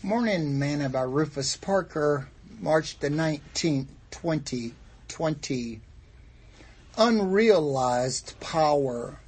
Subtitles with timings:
[0.00, 2.28] Morning Manna by Rufus Parker,
[2.60, 5.80] March the 19th, 2020.
[6.96, 9.18] Unrealized power.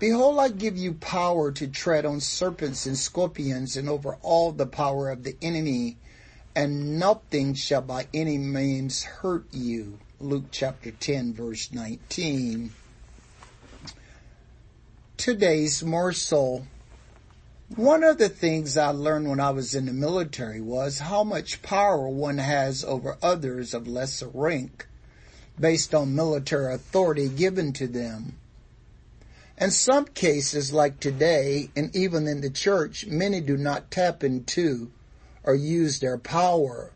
[0.00, 4.66] Behold, I give you power to tread on serpents and scorpions and over all the
[4.66, 5.96] power of the enemy,
[6.56, 10.00] and nothing shall by any means hurt you.
[10.18, 12.72] Luke chapter 10 verse 19.
[15.16, 16.66] Today's morsel.
[17.76, 21.60] One of the things I learned when I was in the military was how much
[21.60, 24.86] power one has over others of lesser rank
[25.58, 28.36] based on military authority given to them.
[29.58, 34.92] In some cases like today and even in the church, many do not tap into
[35.42, 36.92] or use their power.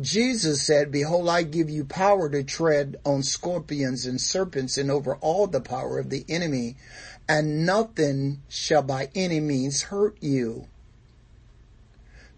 [0.00, 5.16] Jesus said, behold, I give you power to tread on scorpions and serpents and over
[5.16, 6.76] all the power of the enemy
[7.28, 10.68] and nothing shall by any means hurt you.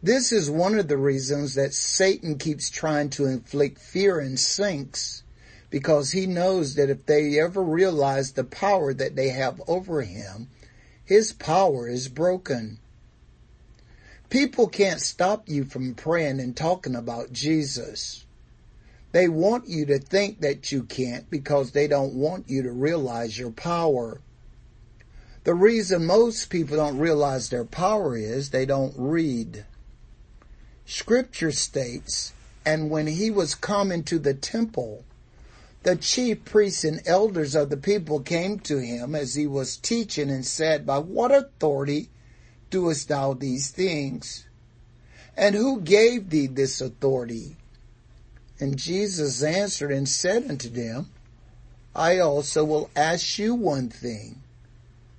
[0.02, 5.24] This is one of the reasons that Satan keeps trying to inflict fear in sinks
[5.70, 10.48] because he knows that if they ever realize the power that they have over him,
[11.04, 12.78] his power is broken.
[14.30, 18.24] People can't stop you from praying and talking about Jesus.
[19.12, 23.38] They want you to think that you can't because they don't want you to realize
[23.38, 24.20] your power.
[25.48, 29.64] The reason most people don't realize their power is they don't read.
[30.84, 32.34] Scripture states,
[32.66, 35.04] and when he was come into the temple,
[35.84, 40.28] the chief priests and elders of the people came to him as he was teaching
[40.28, 42.10] and said, By what authority
[42.68, 44.44] doest thou these things?
[45.34, 47.56] And who gave thee this authority?
[48.60, 51.08] And Jesus answered and said unto them,
[51.96, 54.42] I also will ask you one thing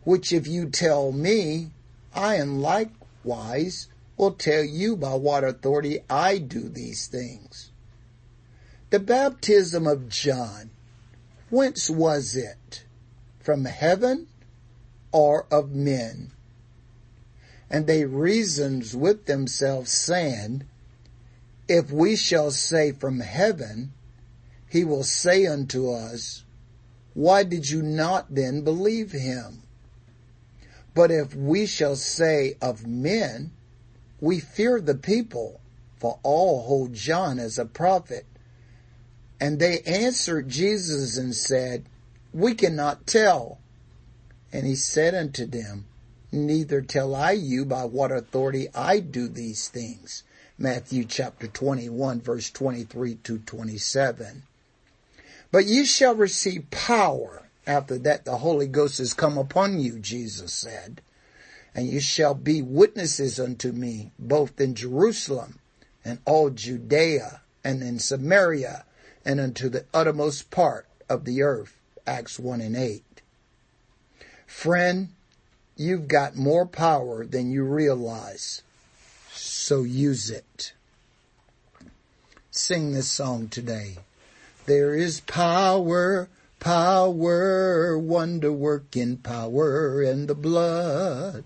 [0.10, 1.70] which if you tell me,
[2.16, 7.70] I am likewise will tell you by what authority I do these things.
[8.90, 10.72] The baptism of John,
[11.52, 12.86] whence was it?
[13.40, 14.25] From heaven
[15.12, 16.31] or of men?
[17.69, 20.64] And they reasoned with themselves saying,
[21.68, 23.94] if we shall say from heaven,
[24.72, 26.46] he will say unto us,
[27.14, 29.62] why did you not then believe him?
[30.94, 33.51] But if we shall say of men,
[34.19, 35.61] we fear the people,
[35.97, 38.25] for all hold John as a prophet.
[39.39, 41.85] And they answered Jesus and said,
[42.33, 43.59] We cannot tell.
[44.51, 45.85] And he said unto them,
[46.31, 50.23] Neither tell I you by what authority I do these things.
[50.57, 54.44] Matthew chapter 21 verse 23 to 27.
[55.51, 60.52] But ye shall receive power after that, the Holy Ghost has come upon you, Jesus
[60.52, 61.02] said,
[61.75, 65.59] and you shall be witnesses unto me, both in Jerusalem
[66.03, 68.85] and all Judea and in Samaria
[69.24, 71.75] and unto the uttermost part of the earth.
[72.07, 73.03] Acts 1 and 8.
[74.47, 75.09] Friend,
[75.78, 78.63] you've got more power than you realize,
[79.31, 80.74] so use it.
[82.50, 83.97] Sing this song today.
[84.66, 91.46] There is power Power, wonder working power in the blood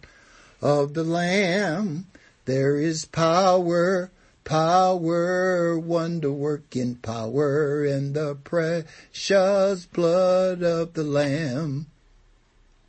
[0.59, 2.07] of the Lamb.
[2.45, 4.11] There is power,
[4.43, 11.87] power, wonder working power in the precious blood of the Lamb.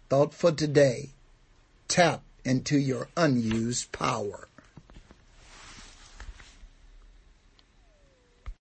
[0.09, 1.11] Thought for today.
[1.89, 4.49] Tap into your unused power.